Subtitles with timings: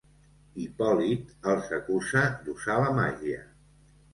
[0.61, 3.45] Hipòlit els acusa d'usar la màgia.